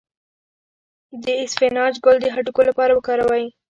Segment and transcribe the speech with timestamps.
[1.23, 3.45] د اسفناج ګل د هډوکو لپاره وکاروئ